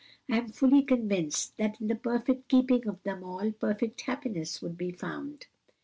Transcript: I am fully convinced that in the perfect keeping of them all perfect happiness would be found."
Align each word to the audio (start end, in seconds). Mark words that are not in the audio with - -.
I 0.27 0.35
am 0.39 0.47
fully 0.47 0.81
convinced 0.81 1.57
that 1.57 1.79
in 1.79 1.85
the 1.85 1.93
perfect 1.95 2.47
keeping 2.47 2.87
of 2.87 3.03
them 3.03 3.23
all 3.23 3.51
perfect 3.51 4.01
happiness 4.01 4.59
would 4.59 4.75
be 4.75 4.89
found." 4.91 5.45